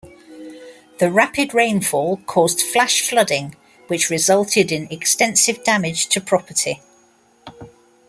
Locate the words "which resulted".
3.85-4.71